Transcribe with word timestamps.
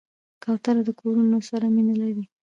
کوتره 0.43 0.81
د 0.87 0.89
کورونو 1.01 1.37
سره 1.49 1.65
مینه 1.75 1.95
لري. 2.01 2.23